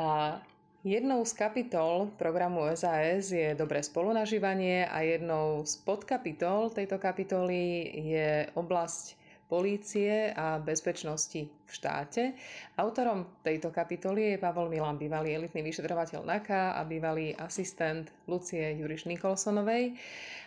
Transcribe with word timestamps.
A 0.00 0.40
jednou 0.80 1.20
z 1.28 1.32
kapitol 1.36 2.08
programu 2.16 2.64
SAS 2.72 3.36
je 3.36 3.52
dobré 3.52 3.84
spolunažívanie 3.84 4.88
a 4.88 5.04
jednou 5.04 5.60
z 5.68 5.76
podkapitol 5.84 6.72
tejto 6.72 6.96
kapitoly 6.96 7.84
je 8.00 8.48
oblasť 8.56 9.20
polície 9.52 10.32
a 10.32 10.56
bezpečnosti 10.56 11.52
v 11.52 11.68
štáte. 11.68 12.32
Autorom 12.80 13.28
tejto 13.44 13.68
kapitoly 13.68 14.32
je 14.32 14.36
Pavol 14.40 14.72
Milan, 14.72 14.96
bývalý 14.96 15.36
elitný 15.36 15.60
vyšetrovateľ 15.68 16.24
NAKA 16.24 16.78
a 16.78 16.86
bývalý 16.88 17.36
asistent 17.36 18.08
Lucie 18.24 18.72
Juriš 18.80 19.04
Nikolsonovej. 19.04 20.00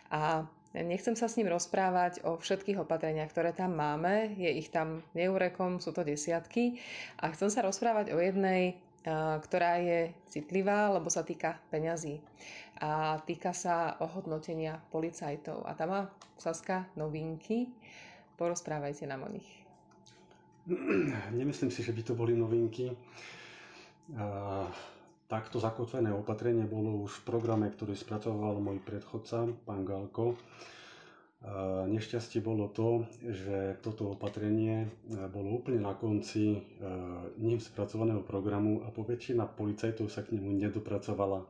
A 0.10 0.50
Nechcem 0.74 1.14
sa 1.14 1.30
s 1.30 1.38
ním 1.38 1.54
rozprávať 1.54 2.26
o 2.26 2.34
všetkých 2.34 2.82
opatreniach, 2.82 3.30
ktoré 3.30 3.54
tam 3.54 3.78
máme. 3.78 4.34
Je 4.42 4.50
ich 4.58 4.74
tam 4.74 5.06
neurekom, 5.14 5.78
sú 5.78 5.94
to 5.94 6.02
desiatky. 6.02 6.82
A 7.22 7.30
chcem 7.30 7.54
sa 7.54 7.62
rozprávať 7.62 8.10
o 8.10 8.18
jednej, 8.18 8.82
ktorá 9.06 9.84
je 9.84 10.16
citlivá, 10.32 10.88
lebo 10.90 11.12
sa 11.12 11.28
týka 11.28 11.60
peňazí. 11.68 12.24
A 12.80 13.20
týka 13.24 13.52
sa 13.52 14.00
ohodnotenia 14.00 14.80
policajtov. 14.90 15.68
A 15.68 15.76
tam 15.76 15.90
má 15.92 16.02
Saska 16.40 16.88
novinky. 16.96 17.68
Porozprávajte 18.40 19.04
nám 19.06 19.28
o 19.28 19.34
nich. 19.36 19.50
Nemyslím 21.40 21.72
si, 21.72 21.84
že 21.84 21.92
by 21.92 22.02
to 22.04 22.14
boli 22.16 22.32
novinky. 22.34 22.96
Takto 25.28 25.58
zakotvené 25.60 26.12
opatrenie 26.12 26.64
bolo 26.68 27.04
už 27.08 27.24
v 27.24 27.26
programe, 27.28 27.68
ktorý 27.72 27.96
spracoval 27.96 28.60
môj 28.60 28.80
predchodca, 28.84 29.48
pán 29.68 29.84
Galko. 29.84 30.36
Nešťastie 31.84 32.40
bolo 32.40 32.72
to, 32.72 33.04
že 33.20 33.76
toto 33.84 34.16
opatrenie 34.16 34.88
bolo 35.28 35.60
úplne 35.60 35.84
na 35.84 35.92
konci 35.92 36.56
ním 37.36 37.60
spracovaného 37.60 38.24
programu 38.24 38.80
a 38.82 38.90
poväčšina 38.90 39.52
policajtov 39.52 40.08
sa 40.08 40.24
k 40.24 40.40
nemu 40.40 40.56
nedopracovala. 40.64 41.44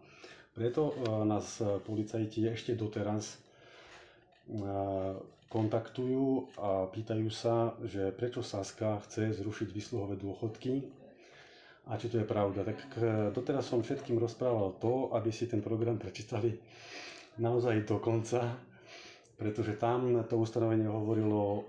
Preto 0.54 0.98
nás 1.24 1.62
policajti 1.86 2.42
ešte 2.50 2.74
doteraz 2.74 3.38
kontaktujú 5.46 6.50
a 6.58 6.90
pýtajú 6.90 7.30
sa, 7.30 7.78
že 7.86 8.10
prečo 8.10 8.42
Saska 8.42 8.98
chce 9.06 9.30
zrušiť 9.38 9.70
vysluhové 9.70 10.18
dôchodky 10.18 10.82
a 11.86 12.02
či 12.02 12.10
to 12.10 12.18
je 12.18 12.26
pravda. 12.26 12.66
Tak 12.66 12.98
doteraz 13.30 13.70
som 13.70 13.86
všetkým 13.86 14.18
rozprával 14.18 14.74
to, 14.82 15.14
aby 15.14 15.30
si 15.30 15.46
ten 15.46 15.62
program 15.62 16.02
prečítali 16.02 16.58
naozaj 17.38 17.86
do 17.86 18.02
konca, 18.02 18.58
pretože 19.34 19.76
tam 19.76 20.24
to 20.24 20.38
ustanovenie 20.38 20.86
hovorilo, 20.86 21.42
eh, 21.42 21.62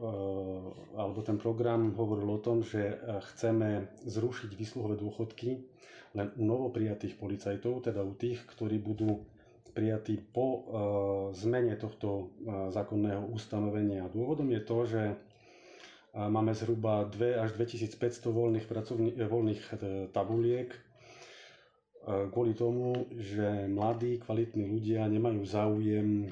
alebo 1.00 1.20
ten 1.20 1.36
program 1.36 1.92
hovoril 1.92 2.28
o 2.30 2.42
tom, 2.42 2.60
že 2.60 2.98
chceme 3.34 3.86
zrušiť 4.04 4.50
vysluhové 4.52 4.96
dôchodky 4.96 5.60
len 6.14 6.30
u 6.38 6.46
novoprijatých 6.46 7.18
policajtov, 7.18 7.90
teda 7.90 8.00
u 8.00 8.14
tých, 8.14 8.38
ktorí 8.46 8.78
budú 8.78 9.26
prijatý 9.74 10.22
po 10.22 10.46
e, 10.46 10.60
zmene 11.34 11.74
tohto 11.74 12.08
e, 12.08 12.24
zákonného 12.70 13.26
ustanovenia. 13.34 14.06
Dôvodom 14.06 14.46
je 14.54 14.62
to, 14.62 14.78
že 14.86 15.02
e, 15.10 15.14
máme 16.14 16.54
zhruba 16.54 17.10
2 17.10 17.42
až 17.42 17.50
2500 17.58 17.98
voľných, 18.30 18.66
pracovní, 18.70 19.10
voľných 19.18 19.62
tabuliek 20.14 20.70
kvôli 22.04 22.52
tomu, 22.52 23.08
že 23.16 23.64
mladí, 23.64 24.20
kvalitní 24.20 24.68
ľudia 24.68 25.08
nemajú 25.08 25.40
záujem 25.48 26.28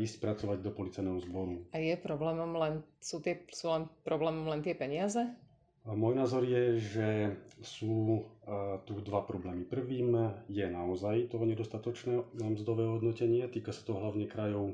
ísť 0.00 0.16
pracovať 0.20 0.58
do 0.64 0.72
policajného 0.72 1.20
zboru. 1.28 1.60
A 1.76 1.80
je 1.80 1.92
problémom 2.00 2.56
len, 2.56 2.80
sú, 3.04 3.20
tie, 3.20 3.44
sú 3.52 3.68
len 3.68 3.84
problémom 4.00 4.48
len 4.48 4.64
tie 4.64 4.72
peniaze? 4.72 5.20
Môj 5.84 6.16
názor 6.16 6.48
je, 6.48 6.80
že 6.80 7.08
sú 7.60 8.24
tu 8.88 9.04
dva 9.04 9.20
problémy. 9.20 9.68
Prvým 9.68 10.40
je 10.48 10.64
naozaj 10.64 11.28
to 11.28 11.36
nedostatočné 11.36 12.24
mzdové 12.40 12.88
hodnotenie. 12.88 13.44
Týka 13.52 13.76
sa 13.76 13.84
to 13.84 14.00
hlavne 14.00 14.24
krajov 14.24 14.72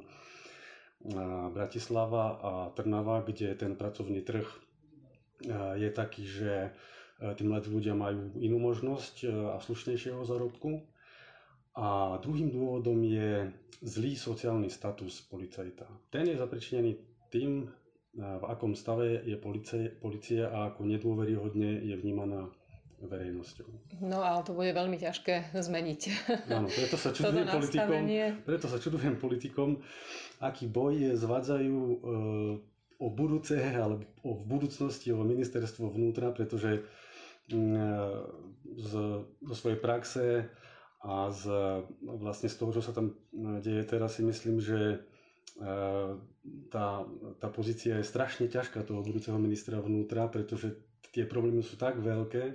Bratislava 1.50 2.38
a 2.38 2.52
Trnava, 2.78 3.26
kde 3.26 3.58
ten 3.58 3.74
pracovný 3.74 4.22
trh 4.22 4.46
je 5.74 5.90
taký, 5.90 6.22
že 6.30 6.70
tí 7.20 7.42
mladí 7.44 7.68
ľudia 7.68 7.92
majú 7.92 8.32
inú 8.40 8.56
možnosť 8.60 9.28
a 9.28 9.56
slušnejšieho 9.60 10.24
zárobku. 10.24 10.80
A 11.76 12.18
druhým 12.18 12.50
dôvodom 12.50 12.98
je 13.04 13.52
zlý 13.80 14.16
sociálny 14.16 14.68
status 14.68 15.24
policajta. 15.28 15.86
Ten 16.12 16.28
je 16.28 16.36
zapričinený 16.36 16.92
tým, 17.30 17.68
v 18.16 18.44
akom 18.44 18.74
stave 18.74 19.22
je 19.22 19.36
policie, 19.38 19.86
policia 19.86 20.50
a 20.50 20.74
ako 20.74 20.82
nedôveryhodne 20.82 21.86
je 21.86 21.94
vnímaná 21.94 22.50
verejnosťou. 23.00 23.70
No 24.04 24.20
ale 24.20 24.44
to 24.44 24.52
bude 24.52 24.76
veľmi 24.76 25.00
ťažké 25.00 25.56
zmeniť. 25.56 26.00
Áno, 26.52 26.68
preto 26.68 27.00
sa 27.00 27.08
čudujem 27.16 27.48
politikom, 27.48 28.02
preto 28.44 28.66
sa 28.68 28.76
čudujem 28.76 29.14
politikom, 29.16 29.80
aký 30.44 30.68
boj 30.68 31.16
zvádzajú 31.16 31.78
e, 31.80 31.96
o 33.00 33.08
budúce, 33.08 33.56
alebo 33.56 34.04
o 34.20 34.36
v 34.36 34.42
budúcnosti 34.44 35.08
o 35.16 35.24
ministerstvo 35.24 35.88
vnútra, 35.88 36.28
pretože 36.36 36.70
e, 36.76 36.80
z, 37.50 38.92
zo 39.42 39.54
svojej 39.54 39.78
praxe 39.82 40.46
a 41.02 41.28
z, 41.32 41.44
vlastne 42.00 42.48
z 42.48 42.56
toho, 42.56 42.70
čo 42.76 42.82
sa 42.84 42.94
tam 42.94 43.16
deje 43.34 43.82
teraz, 43.88 44.16
si 44.16 44.22
myslím, 44.22 44.62
že 44.62 45.02
tá, 46.70 47.04
tá 47.36 47.48
pozícia 47.52 47.98
je 48.00 48.06
strašne 48.06 48.48
ťažká 48.48 48.86
toho 48.86 49.04
budúceho 49.04 49.36
ministra 49.36 49.82
vnútra, 49.82 50.30
pretože 50.30 50.78
tie 51.10 51.26
problémy 51.26 51.60
sú 51.60 51.76
tak 51.76 51.98
veľké 51.98 52.54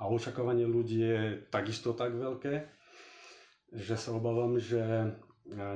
a 0.00 0.08
očakávanie 0.08 0.66
ľudí 0.66 0.98
je 1.04 1.20
takisto 1.52 1.94
tak 1.94 2.16
veľké, 2.16 2.66
že 3.76 3.94
sa 3.94 4.16
obávam, 4.16 4.58
že 4.58 5.12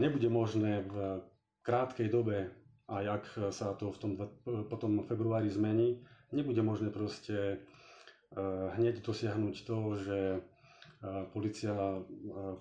nebude 0.03 0.27
možné 0.27 0.83
v 0.89 1.22
krátkej 1.62 2.09
dobe, 2.11 2.50
a 2.87 3.03
jak 3.03 3.27
sa 3.50 3.75
to 3.75 3.91
v 3.91 3.99
tom 3.99 4.12
potom 4.71 5.03
februári 5.03 5.50
zmení, 5.50 6.06
nebude 6.31 6.62
možné 6.62 6.95
proste 6.95 7.59
hneď 8.77 9.05
dosiahnuť 9.05 9.57
to, 9.63 9.79
že 10.03 10.19
policia 11.31 11.73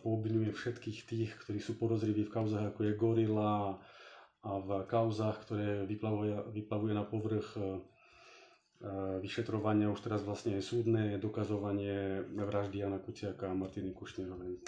poobvinuje 0.04 0.52
všetkých 0.54 1.00
tých, 1.08 1.32
ktorí 1.42 1.58
sú 1.58 1.80
podozriví 1.80 2.28
v 2.28 2.34
kauzách 2.34 2.76
ako 2.76 2.82
je 2.86 2.94
Gorila 3.00 3.80
a 4.46 4.52
v 4.62 4.70
kauzách, 4.86 5.42
ktoré 5.48 5.68
vyplavuje, 5.90 6.54
vyplavuje 6.54 6.94
na 6.94 7.02
povrch 7.02 7.58
vyšetrovania 9.24 9.88
už 9.88 10.04
teraz 10.04 10.22
vlastne 10.28 10.60
je 10.60 10.64
súdne 10.64 11.16
dokazovanie 11.16 12.28
vraždy 12.28 12.84
Jana 12.84 13.00
Kuciaka 13.00 13.48
a 13.48 13.56
Martiny 13.56 13.96
Kušnerovej. 13.96 14.62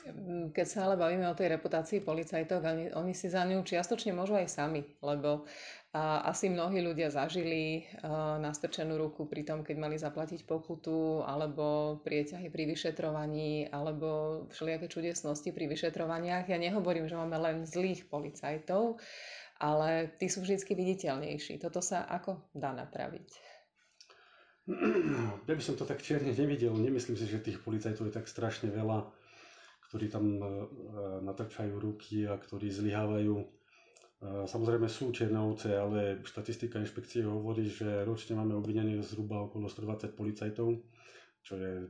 Keď 0.56 0.68
sa 0.68 0.88
ale 0.88 0.96
bavíme 0.96 1.28
o 1.28 1.36
tej 1.36 1.60
reputácii 1.60 2.00
policajtov, 2.02 2.64
oni, 2.64 2.86
oni 2.96 3.14
si 3.14 3.28
za 3.28 3.44
ňu 3.44 3.62
čiastočne 3.68 4.16
môžu 4.16 4.40
aj 4.40 4.48
sami, 4.48 4.82
lebo 5.04 5.44
a, 5.92 6.24
asi 6.24 6.48
mnohí 6.48 6.80
ľudia 6.80 7.12
zažili 7.12 7.84
a, 8.00 8.40
nastrčenú 8.40 8.96
ruku 8.96 9.28
pri 9.28 9.44
tom, 9.44 9.68
keď 9.68 9.76
mali 9.76 10.00
zaplatiť 10.00 10.48
pokutu, 10.48 11.28
alebo 11.28 12.00
prieťahy 12.02 12.48
pri 12.48 12.64
vyšetrovaní, 12.64 13.68
alebo 13.70 14.44
všelijaké 14.56 14.88
čudesnosti 14.88 15.52
pri 15.52 15.68
vyšetrovaniach. 15.68 16.48
Ja 16.48 16.56
nehovorím, 16.56 17.12
že 17.12 17.20
máme 17.20 17.36
len 17.38 17.68
zlých 17.68 18.08
policajtov, 18.08 19.04
ale 19.60 20.16
tí 20.16 20.32
sú 20.32 20.42
vždy 20.42 20.64
viditeľnejší. 20.64 21.60
Toto 21.60 21.84
sa 21.84 22.08
ako 22.08 22.56
dá 22.56 22.72
napraviť? 22.72 23.57
Ja 24.68 25.54
by 25.56 25.64
som 25.64 25.80
to 25.80 25.88
tak 25.88 26.04
čierne 26.04 26.36
nevidel. 26.36 26.76
Nemyslím 26.76 27.16
si, 27.16 27.24
že 27.24 27.40
tých 27.40 27.64
policajtov 27.64 28.12
je 28.12 28.18
tak 28.20 28.28
strašne 28.28 28.68
veľa, 28.68 29.08
ktorí 29.88 30.12
tam 30.12 30.28
e, 30.28 30.44
e, 30.44 30.48
natrčajú 31.24 31.80
ruky 31.80 32.28
a 32.28 32.36
ktorí 32.36 32.68
zlyhávajú. 32.68 33.36
E, 33.40 33.46
samozrejme 34.44 34.92
sú 34.92 35.16
čierne 35.16 35.40
ovce, 35.40 35.72
ale 35.72 36.20
štatistika 36.28 36.84
inšpekcie 36.84 37.24
hovorí, 37.24 37.72
že 37.72 38.04
ročne 38.04 38.36
máme 38.36 38.60
obvinených 38.60 39.08
zhruba 39.08 39.48
okolo 39.48 39.72
120 39.72 40.12
policajtov, 40.20 40.84
čo 41.48 41.54
je 41.56 41.88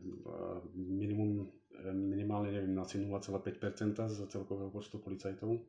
minimum, 0.78 1.50
minimálne 1.90 2.54
neviem, 2.54 2.78
asi 2.78 3.02
0,5% 3.02 4.06
z 4.06 4.18
celkového 4.30 4.70
počtu 4.70 5.02
policajtov. 5.02 5.66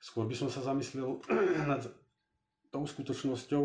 Skôr 0.00 0.24
by 0.24 0.32
som 0.32 0.48
sa 0.48 0.64
zamyslel 0.64 1.20
nad 1.68 1.84
tou 2.70 2.86
skutočnosťou, 2.86 3.64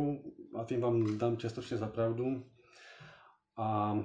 a 0.58 0.66
tým 0.66 0.82
vám 0.82 1.18
dám 1.18 1.38
čiastočne 1.38 1.78
za 1.78 1.90
pravdu, 1.90 2.42
a 3.56 3.96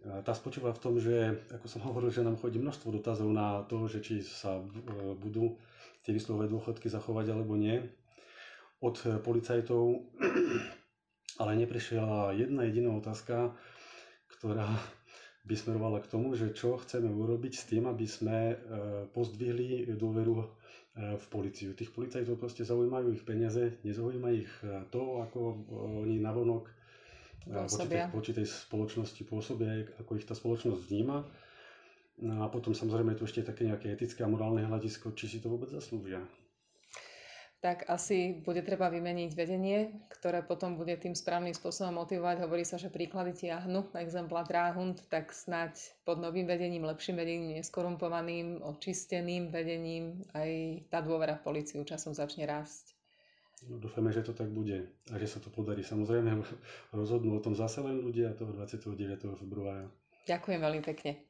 tá 0.00 0.32
spočíva 0.32 0.72
v 0.72 0.82
tom, 0.82 0.94
že, 0.96 1.44
ako 1.52 1.66
som 1.68 1.80
hovoril, 1.88 2.08
že 2.08 2.24
nám 2.24 2.40
chodí 2.40 2.56
množstvo 2.56 2.88
dotazov 3.00 3.28
na 3.30 3.62
to, 3.68 3.84
že 3.86 4.00
či 4.00 4.24
sa 4.24 4.58
e, 4.58 4.64
budú 5.16 5.60
tie 6.00 6.16
výsluhové 6.16 6.48
dôchodky 6.48 6.88
zachovať 6.88 7.36
alebo 7.36 7.54
nie. 7.60 7.84
Od 8.80 8.96
policajtov, 9.20 10.08
ale 11.40 11.50
neprišla 11.60 12.32
jedna 12.32 12.64
jediná 12.64 12.96
otázka, 12.96 13.52
ktorá 14.38 14.72
by 15.48 15.54
smerovala 15.56 16.00
k 16.00 16.08
tomu, 16.08 16.32
že 16.32 16.56
čo 16.56 16.80
chceme 16.80 17.12
urobiť 17.12 17.52
s 17.52 17.64
tým, 17.68 17.84
aby 17.84 18.08
sme 18.08 18.38
e, 18.52 18.56
pozdvihli 19.12 19.92
dôveru 20.00 20.34
e, 20.40 20.44
v 21.00 21.26
policiu. 21.32 21.72
Tých 21.72 21.90
policajtov 21.90 22.36
proste 22.36 22.62
zaujímajú 22.62 23.16
ich 23.16 23.24
peniaze, 23.24 23.80
nezaujíma 23.82 24.28
ich 24.36 24.50
e, 24.60 24.84
to, 24.92 25.24
ako 25.24 25.64
oni 26.04 26.20
navonok 26.20 26.68
voči 27.48 27.88
tej, 27.88 28.00
voči 28.12 28.32
tej 28.36 28.46
spoločnosti 28.46 29.22
pôsobia, 29.24 29.88
ako 29.96 30.20
ich 30.20 30.28
tá 30.28 30.36
spoločnosť 30.36 30.80
vníma. 30.92 31.24
No 32.20 32.44
a 32.44 32.52
potom 32.52 32.76
samozrejme 32.76 33.16
je 33.16 33.18
tu 33.18 33.24
ešte 33.24 33.48
také 33.48 33.64
nejaké 33.64 33.96
etické 33.96 34.20
a 34.20 34.28
morálne 34.28 34.60
hľadisko, 34.60 35.16
či 35.16 35.24
si 35.24 35.38
to 35.40 35.48
vôbec 35.48 35.72
zaslúžia 35.72 36.20
tak 37.60 37.84
asi 37.92 38.40
bude 38.40 38.64
treba 38.64 38.88
vymeniť 38.88 39.30
vedenie, 39.36 39.92
ktoré 40.08 40.40
potom 40.40 40.80
bude 40.80 40.96
tým 40.96 41.12
správnym 41.12 41.52
spôsobom 41.52 42.00
motivovať. 42.00 42.40
Hovorí 42.40 42.64
sa, 42.64 42.80
že 42.80 42.88
príklady 42.88 43.36
tiahnu, 43.36 43.92
exempla 44.00 44.48
dráhund, 44.48 45.04
tak 45.12 45.28
snať 45.28 46.00
pod 46.08 46.16
novým 46.24 46.48
vedením, 46.48 46.88
lepším 46.88 47.20
vedením, 47.20 47.60
neskorumpovaným, 47.60 48.64
očisteným 48.64 49.52
vedením 49.52 50.24
aj 50.32 50.50
tá 50.88 51.04
dôvera 51.04 51.36
v 51.36 51.44
policiu 51.52 51.84
časom 51.84 52.16
začne 52.16 52.48
rásť. 52.48 52.96
No, 53.68 53.76
dúfame, 53.76 54.08
že 54.08 54.24
to 54.24 54.32
tak 54.32 54.48
bude 54.48 54.88
a 55.12 55.14
že 55.20 55.28
sa 55.28 55.36
to 55.36 55.52
podarí. 55.52 55.84
Samozrejme 55.84 56.40
rozhodnú 56.96 57.36
o 57.36 57.44
tom 57.44 57.52
zase 57.52 57.84
len 57.84 58.00
ľudia 58.00 58.32
toho 58.40 58.56
29. 58.56 58.96
februára. 59.36 59.84
Ďakujem 60.24 60.60
veľmi 60.64 60.80
pekne. 60.80 61.28